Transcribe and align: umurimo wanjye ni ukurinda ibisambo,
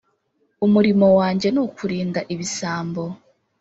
umurimo 0.65 1.07
wanjye 1.19 1.47
ni 1.51 1.59
ukurinda 1.65 2.19
ibisambo, 2.33 3.03